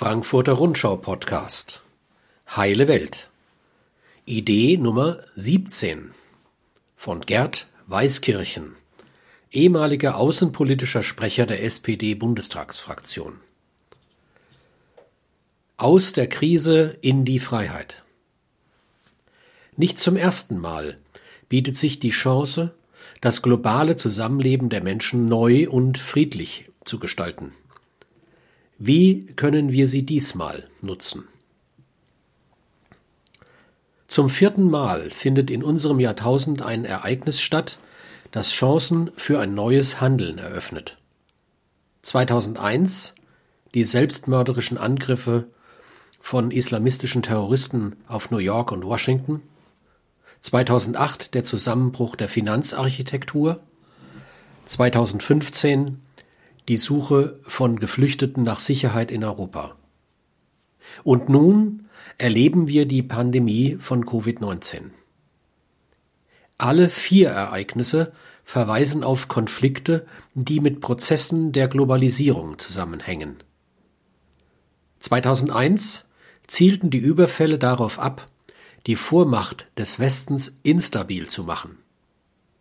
[0.00, 1.82] Frankfurter Rundschau Podcast
[2.54, 3.28] Heile Welt
[4.26, 6.12] Idee Nummer 17
[6.94, 8.76] von Gerd Weißkirchen,
[9.50, 13.40] ehemaliger außenpolitischer Sprecher der SPD-Bundestagsfraktion.
[15.76, 18.04] Aus der Krise in die Freiheit.
[19.76, 20.94] Nicht zum ersten Mal
[21.48, 22.72] bietet sich die Chance,
[23.20, 27.52] das globale Zusammenleben der Menschen neu und friedlich zu gestalten.
[28.78, 31.24] Wie können wir sie diesmal nutzen?
[34.06, 37.78] Zum vierten Mal findet in unserem Jahrtausend ein Ereignis statt,
[38.30, 40.96] das Chancen für ein neues Handeln eröffnet.
[42.02, 43.14] 2001
[43.74, 45.48] die selbstmörderischen Angriffe
[46.20, 49.42] von islamistischen Terroristen auf New York und Washington,
[50.40, 53.60] 2008 der Zusammenbruch der Finanzarchitektur,
[54.66, 56.00] 2015
[56.68, 59.76] die Suche von Geflüchteten nach Sicherheit in Europa.
[61.02, 61.88] Und nun
[62.18, 64.90] erleben wir die Pandemie von Covid-19.
[66.58, 68.12] Alle vier Ereignisse
[68.44, 73.36] verweisen auf Konflikte, die mit Prozessen der Globalisierung zusammenhängen.
[75.00, 76.08] 2001
[76.46, 78.26] zielten die Überfälle darauf ab,
[78.86, 81.78] die Vormacht des Westens instabil zu machen.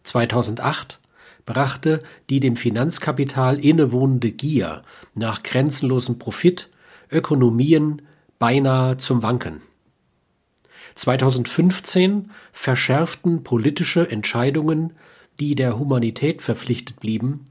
[0.03, 0.99] 2008
[1.47, 4.83] brachte die dem Finanzkapital innewohnende Gier
[5.15, 6.69] nach grenzenlosem Profit
[7.11, 8.03] Ökonomien
[8.37, 9.61] beinahe zum Wanken.
[10.93, 14.93] 2015 verschärften politische Entscheidungen,
[15.39, 17.45] die der Humanität verpflichtet blieben,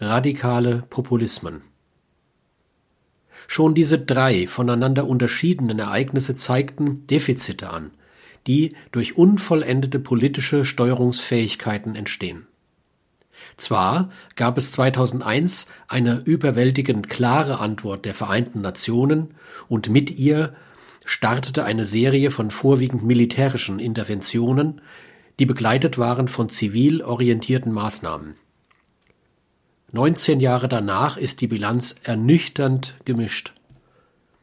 [0.00, 1.62] radikale Populismen.
[3.46, 7.92] Schon diese drei voneinander unterschiedenen Ereignisse zeigten Defizite an,
[8.46, 12.48] die durch unvollendete politische Steuerungsfähigkeiten entstehen.
[13.56, 19.34] Zwar gab es 2001 eine überwältigend klare Antwort der Vereinten Nationen
[19.68, 20.54] und mit ihr
[21.04, 24.80] startete eine Serie von vorwiegend militärischen Interventionen,
[25.38, 28.34] die begleitet waren von zivil orientierten Maßnahmen.
[29.92, 33.52] 19 Jahre danach ist die Bilanz ernüchternd gemischt.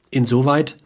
[0.10, 0.78] Insoweit,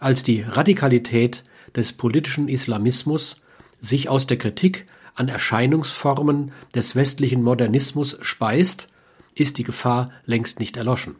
[0.00, 3.36] als die Radikalität des politischen Islamismus
[3.78, 4.86] sich aus der Kritik
[5.16, 8.88] an Erscheinungsformen des westlichen Modernismus speist,
[9.34, 11.16] ist die Gefahr längst nicht erloschen.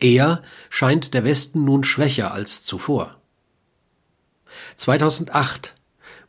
[0.00, 3.16] Eher scheint der Westen nun schwächer als zuvor.
[4.76, 5.74] 2008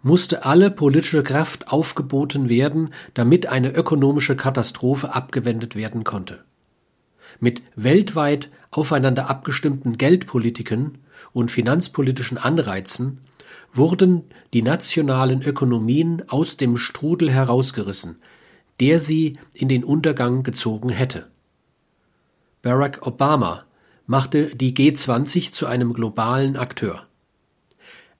[0.01, 6.43] musste alle politische Kraft aufgeboten werden, damit eine ökonomische Katastrophe abgewendet werden konnte.
[7.39, 10.99] Mit weltweit aufeinander abgestimmten Geldpolitiken
[11.31, 13.21] und finanzpolitischen Anreizen
[13.73, 14.23] wurden
[14.53, 18.21] die nationalen Ökonomien aus dem Strudel herausgerissen,
[18.79, 21.27] der sie in den Untergang gezogen hätte.
[22.61, 23.65] Barack Obama
[24.05, 27.07] machte die G20 zu einem globalen Akteur.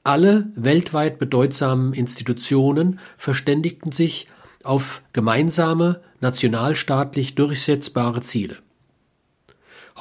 [0.03, 4.27] Alle weltweit bedeutsamen Institutionen verständigten sich
[4.63, 8.57] auf gemeinsame, nationalstaatlich durchsetzbare Ziele.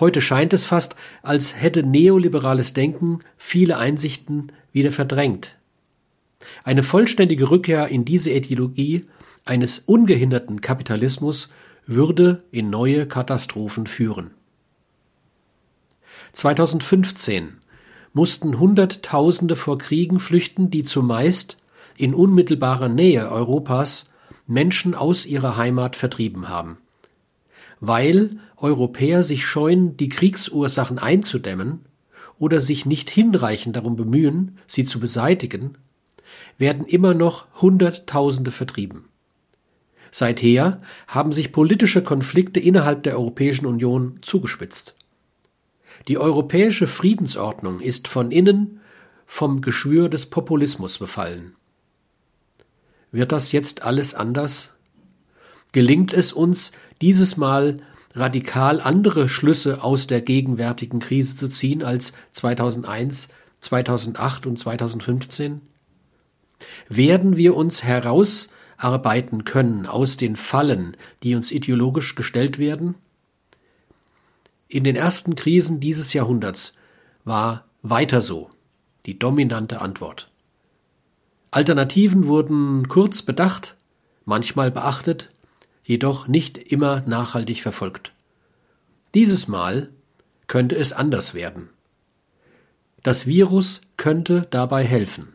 [0.03, 5.55] Heute scheint es fast, als hätte neoliberales Denken viele Einsichten wieder verdrängt.
[6.65, 9.03] Eine vollständige Rückkehr in diese Ideologie
[9.45, 11.51] eines ungehinderten Kapitalismus
[11.87, 14.33] würde in neue Katastrophen führen.
[16.33, 17.59] 2015
[18.13, 21.59] mussten Hunderttausende vor Kriegen flüchten, die zumeist
[21.97, 24.11] in unmittelbarer Nähe Europas
[24.49, 26.81] Menschen aus ihrer Heimat vertrieben haben.
[27.84, 31.81] Weil Europäer sich scheuen, die Kriegsursachen einzudämmen
[32.38, 35.76] oder sich nicht hinreichend darum bemühen, sie zu beseitigen,
[36.59, 39.09] werden immer noch Hunderttausende vertrieben.
[40.12, 44.94] Seither haben sich politische Konflikte innerhalb der Europäischen Union zugespitzt.
[46.06, 48.81] Die europäische Friedensordnung ist von innen
[49.26, 51.56] vom Geschwür des Populismus befallen.
[53.10, 54.75] Wird das jetzt alles anders?
[55.72, 56.71] Gelingt es uns,
[57.03, 57.81] dieses Mal
[58.15, 63.28] radikal andere Schlüsse aus der gegenwärtigen Krise zu ziehen als 2001,
[63.60, 65.60] 2008 und 2015?
[66.89, 72.95] Werden wir uns herausarbeiten können aus den Fallen, die uns ideologisch gestellt werden?
[74.69, 76.72] In den ersten Krisen dieses Jahrhunderts
[77.25, 78.48] war weiter so
[79.07, 80.31] die dominante Antwort.
[81.51, 83.77] Alternativen wurden kurz bedacht,
[84.25, 85.32] manchmal beachtet,
[85.83, 88.13] jedoch nicht immer nachhaltig verfolgt.
[89.15, 89.89] Dieses Mal
[90.47, 91.71] könnte es anders werden.
[93.03, 95.34] Das Virus könnte dabei helfen,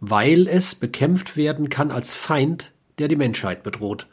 [0.00, 4.06] weil es bekämpft werden kann als Feind, der die Menschheit bedroht,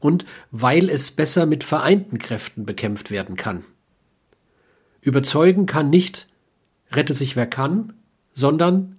[0.00, 3.64] und weil es besser mit vereinten Kräften bekämpft werden kann.
[5.00, 6.26] Überzeugen kann nicht
[6.92, 7.92] rette sich wer kann,
[8.32, 8.98] sondern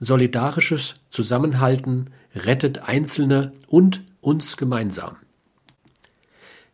[0.00, 5.16] solidarisches Zusammenhalten rettet Einzelne und uns gemeinsam.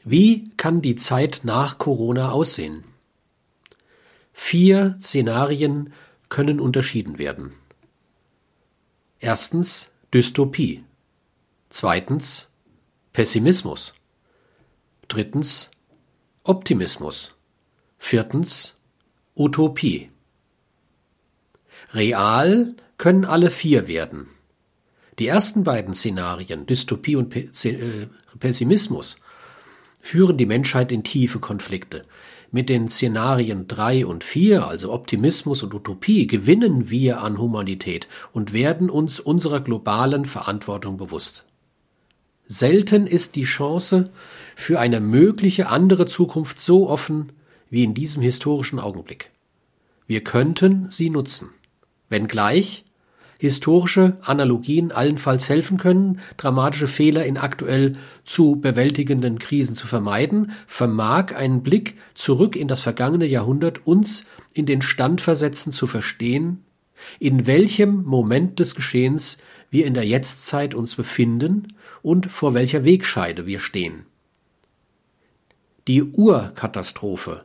[0.04, 2.84] Wie kann die Zeit nach Corona aussehen?
[4.32, 5.92] Vier Szenarien
[6.28, 7.54] können unterschieden werden.
[9.18, 10.84] Erstens Dystopie.
[11.70, 12.48] Zweitens
[13.12, 13.94] Pessimismus.
[15.08, 15.70] Drittens
[16.44, 17.36] Optimismus.
[17.98, 18.78] Viertens
[19.34, 20.10] Utopie.
[21.92, 24.28] Real können alle vier werden.
[25.18, 28.06] Die ersten beiden Szenarien, Dystopie und äh,
[28.38, 29.16] Pessimismus,
[30.00, 32.02] führen die Menschheit in tiefe Konflikte.
[32.50, 38.52] Mit den Szenarien 3 und 4, also Optimismus und Utopie, gewinnen wir an Humanität und
[38.52, 41.44] werden uns unserer globalen Verantwortung bewusst.
[42.46, 44.04] Selten ist die Chance
[44.56, 47.32] für eine mögliche andere Zukunft so offen
[47.68, 49.30] wie in diesem historischen Augenblick.
[50.06, 51.50] Wir könnten sie nutzen.
[52.08, 52.84] Wenngleich
[53.38, 57.92] historische Analogien allenfalls helfen können, dramatische Fehler in aktuell
[58.24, 64.66] zu bewältigenden Krisen zu vermeiden, vermag ein Blick zurück in das vergangene Jahrhundert uns in
[64.66, 66.64] den Stand versetzen zu verstehen,
[67.20, 69.38] in welchem Moment des Geschehens
[69.70, 74.06] wir in der Jetztzeit uns befinden und vor welcher Wegscheide wir stehen.
[75.86, 77.44] Die Urkatastrophe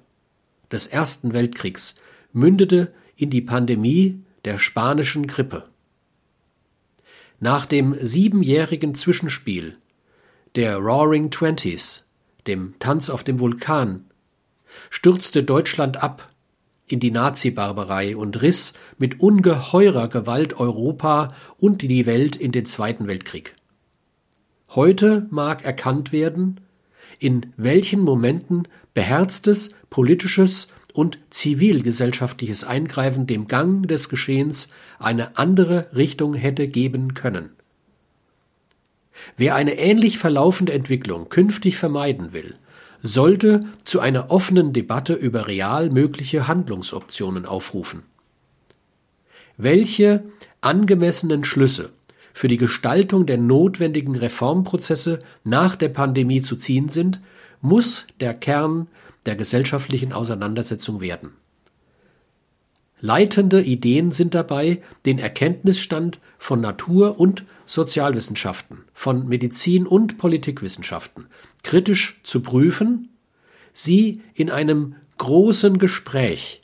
[0.72, 1.96] des Ersten Weltkriegs
[2.32, 5.64] mündete in die Pandemie der spanischen Grippe.
[7.44, 9.74] Nach dem siebenjährigen Zwischenspiel
[10.56, 12.06] der Roaring Twenties,
[12.48, 14.06] dem Tanz auf dem Vulkan,
[14.90, 16.30] stürzte Deutschland ab
[16.88, 23.08] in die Nazi-Barbarei und riss mit ungeheurer Gewalt Europa und die Welt in den Zweiten
[23.08, 23.56] Weltkrieg.
[24.70, 26.62] Heute mag erkannt werden,
[27.20, 34.70] in welchen Momenten beherztes politisches und zivilgesellschaftliches Eingreifen dem Gang des Geschehens
[35.00, 37.50] eine andere Richtung hätte geben können.
[39.38, 42.56] Wer eine ähnlich verlaufende Entwicklung künftig vermeiden will,
[43.02, 48.04] sollte zu einer offenen Debatte über real mögliche Handlungsoptionen aufrufen.
[49.58, 50.24] Welche
[50.62, 51.92] angemessenen Schlüsse
[52.34, 57.20] für die Gestaltung der notwendigen Reformprozesse nach der Pandemie zu ziehen sind,
[57.62, 58.88] muss der Kern
[59.26, 61.32] der gesellschaftlichen Auseinandersetzung werden.
[63.00, 71.28] Leitende Ideen sind dabei, den Erkenntnisstand von Natur- und Sozialwissenschaften, von Medizin- und Politikwissenschaften
[71.64, 73.10] kritisch zu prüfen,
[73.74, 76.62] sie in einem großen Gespräch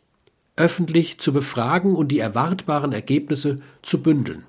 [0.55, 4.43] öffentlich zu befragen und die erwartbaren Ergebnisse zu bündeln.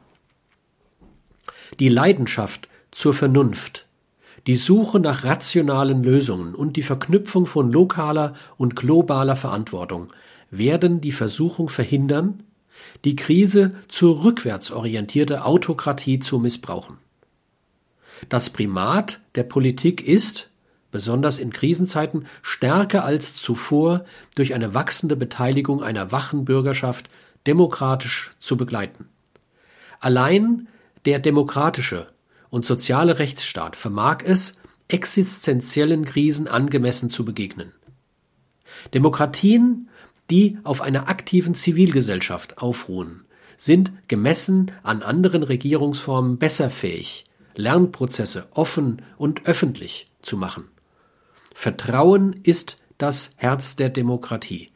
[1.79, 3.87] Die Leidenschaft zur Vernunft
[4.47, 10.13] die Suche nach rationalen Lösungen und die Verknüpfung von lokaler und globaler Verantwortung
[10.51, 12.43] werden die Versuchung verhindern,
[13.05, 16.99] die Krise zur rückwärtsorientierte Autokratie zu missbrauchen.
[18.29, 20.51] Das Primat der Politik ist,
[20.91, 24.05] besonders in Krisenzeiten, stärker als zuvor
[24.35, 27.09] durch eine wachsende Beteiligung einer wachen Bürgerschaft
[27.47, 29.09] demokratisch zu begleiten.
[30.01, 30.69] Allein
[31.05, 32.07] der demokratische
[32.51, 34.59] und soziale Rechtsstaat vermag es,
[34.89, 37.73] existenziellen Krisen angemessen zu begegnen.
[38.93, 39.89] Demokratien,
[40.31, 43.25] die auf einer aktiven Zivilgesellschaft aufruhen,
[43.57, 50.69] sind gemessen an anderen Regierungsformen besser fähig, Lernprozesse offen und öffentlich zu machen.
[51.55, 54.67] Vertrauen ist das Herz der Demokratie.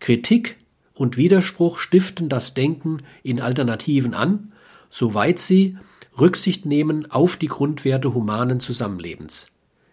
[0.00, 0.56] Kritik
[0.94, 4.52] und Widerspruch stiften das Denken in Alternativen an,
[4.90, 5.78] soweit sie
[6.18, 9.50] Rücksicht nehmen auf die Grundwerte humanen Zusammenlebens.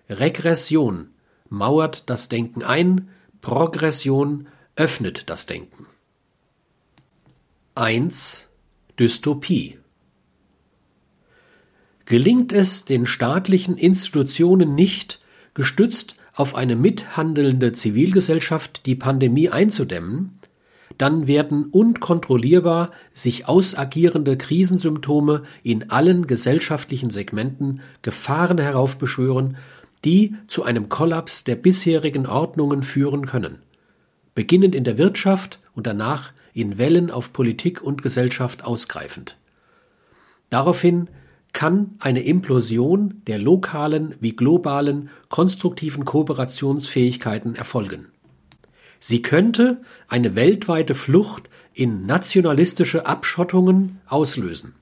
[0.10, 1.10] Regression
[1.50, 3.10] mauert das Denken ein,
[3.42, 5.86] Progression öffnet das Denken.
[7.76, 8.48] 1.
[9.00, 9.78] Dystopie
[12.06, 15.20] Gelingt es den staatlichen Institutionen nicht,
[15.54, 20.33] gestützt auf eine mithandelnde Zivilgesellschaft die Pandemie einzudämmen,
[20.98, 29.58] dann werden unkontrollierbar sich ausagierende Krisensymptome in allen gesellschaftlichen Segmenten Gefahren heraufbeschwören,
[30.06, 33.60] die zu einem Kollaps der bisherigen Ordnungen führen können,
[34.36, 39.38] beginnend in der Wirtschaft und danach in Wellen auf Politik und Gesellschaft ausgreifend.
[40.50, 41.10] Daraufhin
[41.54, 48.08] kann eine Implosion der lokalen wie globalen konstruktiven Kooperationsfähigkeiten erfolgen.
[49.06, 54.76] Sie könnte eine weltweite Flucht in nationalistische Abschottungen auslösen.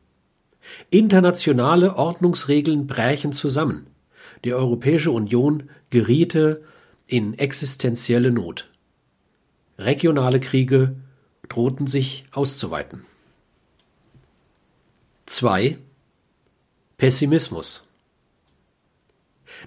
[0.91, 3.87] Internationale Ordnungsregeln brächen zusammen.
[4.43, 6.61] Die Europäische Union geriete
[7.07, 8.69] in existenzielle Not.
[9.79, 10.95] regionale Kriege
[11.49, 13.01] drohten sich auszuweiten.
[15.25, 15.79] 2.
[16.97, 17.87] Pessimismus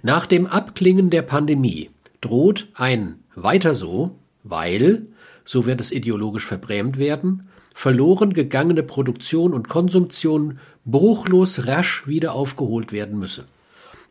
[0.02, 5.06] Nach dem Abklingen der Pandemie droht ein Weiter so, weil,
[5.44, 12.92] so wird es ideologisch verbrämt werden, verloren gegangene Produktion und Konsumtion bruchlos rasch wieder aufgeholt
[12.92, 13.46] werden müsse.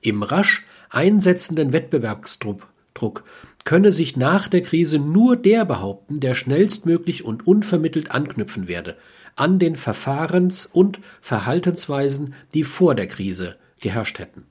[0.02, 3.24] Im rasch einsetzenden Wettbewerbsdruck
[3.64, 8.98] könne sich nach der Krise nur der behaupten, der schnellstmöglich und unvermittelt anknüpfen werde
[9.36, 14.46] an den Verfahrens- und Verhaltensweisen, die vor der Krise geherrscht hätten.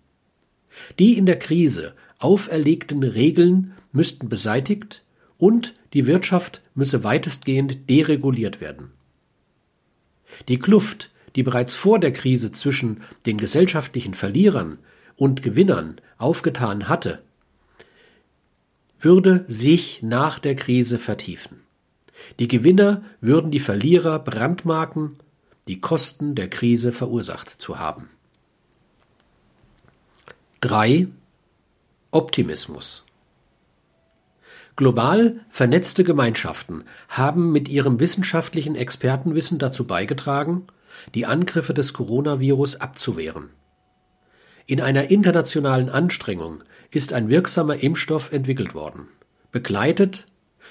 [0.98, 5.04] Die in der Krise auferlegten Regeln müssten beseitigt
[5.42, 8.92] und die Wirtschaft müsse weitestgehend dereguliert werden.
[10.46, 14.78] Die Kluft, die bereits vor der Krise zwischen den gesellschaftlichen Verlierern
[15.16, 17.24] und Gewinnern aufgetan hatte,
[19.00, 21.62] würde sich nach der Krise vertiefen.
[22.38, 25.16] Die Gewinner würden die Verlierer brandmarken,
[25.66, 28.10] die Kosten der Krise verursacht zu haben.
[30.60, 31.08] 3.
[32.12, 33.04] Optimismus
[34.74, 40.66] Global vernetzte Gemeinschaften haben mit ihrem wissenschaftlichen Expertenwissen dazu beigetragen,
[41.14, 43.50] die Angriffe des Coronavirus abzuwehren.
[44.66, 49.08] In einer internationalen Anstrengung ist ein wirksamer Impfstoff entwickelt worden,
[49.50, 50.26] begleitet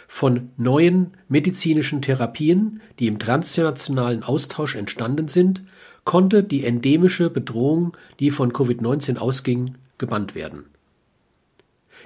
[0.08, 5.64] von neuen medizinischen Therapien, die im transnationalen Austausch entstanden sind,
[6.06, 10.71] konnte die endemische Bedrohung, die von Covid-19 ausging, gebannt werden.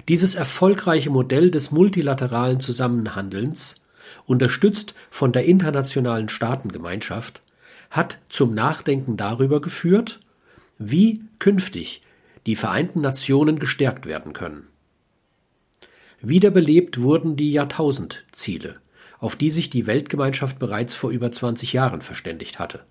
[0.08, 3.82] Dieses erfolgreiche Modell des multilateralen Zusammenhandelns,
[4.24, 7.42] unterstützt von der internationalen Staatengemeinschaft,
[7.90, 10.20] hat zum Nachdenken darüber geführt,
[10.78, 12.02] wie künftig
[12.46, 14.68] die Vereinten Nationen gestärkt werden können.
[16.20, 18.76] Wiederbelebt wurden die Jahrtausendziele,
[19.18, 22.84] auf die sich die Weltgemeinschaft bereits vor über 20 Jahren verständigt hatte.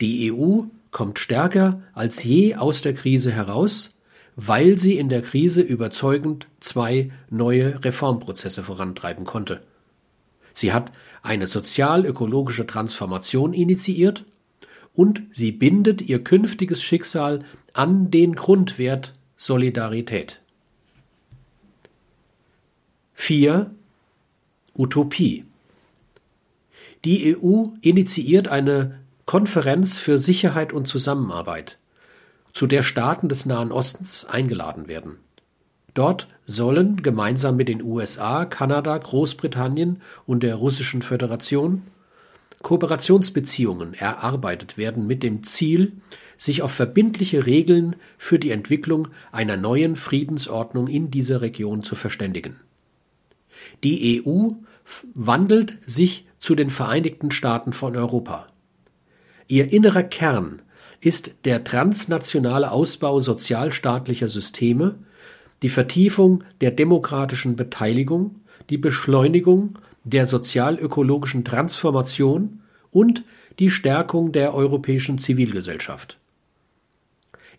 [0.00, 3.90] Die EU kommt stärker als je aus der Krise heraus,
[4.36, 9.60] weil sie in der Krise überzeugend zwei neue Reformprozesse vorantreiben konnte.
[10.52, 14.24] Sie hat eine sozial-ökologische Transformation initiiert
[14.92, 17.40] und sie bindet ihr künftiges Schicksal
[17.72, 20.40] an den Grundwert Solidarität.
[23.14, 23.70] 4.
[24.76, 25.44] Utopie
[27.04, 31.78] Die EU initiiert eine Konferenz für Sicherheit und Zusammenarbeit,
[32.54, 35.18] zu der Staaten des Nahen Ostens eingeladen werden.
[35.92, 41.82] Dort sollen gemeinsam mit den USA, Kanada, Großbritannien und der Russischen Föderation
[42.62, 45.92] Kooperationsbeziehungen erarbeitet werden mit dem Ziel,
[46.38, 52.56] sich auf verbindliche Regeln für die Entwicklung einer neuen Friedensordnung in dieser Region zu verständigen.
[53.82, 54.48] Die EU
[55.12, 58.46] wandelt sich zu den Vereinigten Staaten von Europa.
[59.46, 60.62] Ihr innerer Kern
[61.04, 64.94] ist der transnationale Ausbau sozialstaatlicher Systeme,
[65.62, 68.36] die Vertiefung der demokratischen Beteiligung,
[68.70, 73.22] die Beschleunigung der sozialökologischen Transformation und
[73.58, 76.18] die Stärkung der europäischen Zivilgesellschaft.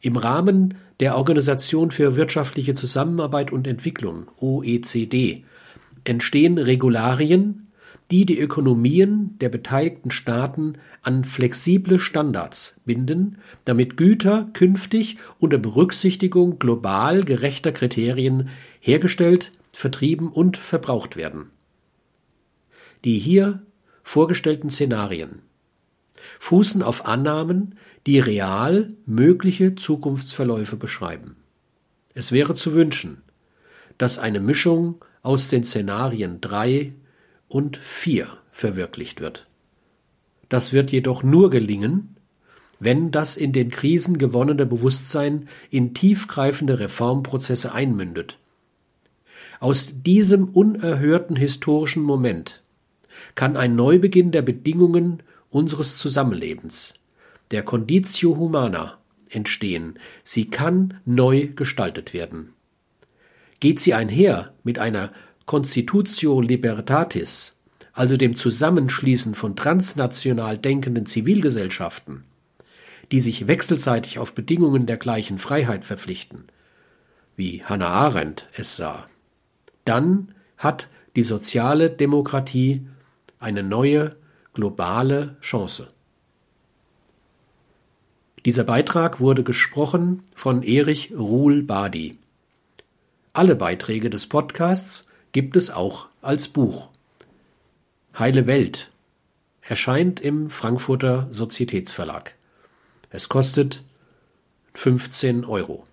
[0.02, 5.44] Im Rahmen der Organisation für wirtschaftliche Zusammenarbeit und Entwicklung OECD
[6.04, 7.65] entstehen Regularien,
[8.12, 16.60] die die Ökonomien der beteiligten Staaten an flexible Standards binden, damit Güter künftig unter Berücksichtigung
[16.60, 21.50] global gerechter Kriterien hergestellt, vertrieben und verbraucht werden.
[23.04, 23.64] Die hier
[24.04, 25.40] vorgestellten Szenarien
[26.40, 31.36] fußen auf Annahmen, die real mögliche Zukunftsverläufe beschreiben.
[32.14, 33.24] Es wäre zu wünschen,
[33.98, 36.92] dass eine Mischung aus den Szenarien 3
[37.48, 39.48] und 4 verwirklicht wird.
[40.50, 42.16] Das wird jedoch nur gelingen,
[42.80, 48.38] wenn das in den Krisen gewonnene Bewusstsein in tiefgreifende Reformprozesse einmündet.
[49.60, 52.62] Aus diesem unerhörten historischen Moment
[53.34, 56.96] kann ein Neubeginn der Bedingungen unseres Zusammenlebens,
[57.52, 58.98] der Conditio Humana,
[59.30, 59.98] entstehen.
[60.24, 62.54] Sie kann neu gestaltet werden.
[63.60, 65.12] Geht sie einher mit einer
[65.46, 67.56] Constitutio Libertatis,
[67.94, 72.24] also dem Zusammenschließen von transnational denkenden Zivilgesellschaften,
[73.12, 76.46] die sich wechselseitig auf Bedingungen der gleichen Freiheit verpflichten,
[77.36, 79.06] wie Hannah Arendt es sah,
[79.84, 82.88] dann hat die soziale Demokratie
[83.40, 84.16] eine neue
[84.54, 85.90] globale Chance.
[88.46, 92.18] Dieser Beitrag wurde gesprochen von Erich Ruhl Badi.
[93.34, 96.88] Alle Beiträge des Podcasts gibt es auch als Buch.
[98.18, 98.90] Heile Welt
[99.60, 102.36] erscheint im Frankfurter Sozietätsverlag.
[103.10, 103.84] Es kostet
[104.76, 105.84] 15 Euro.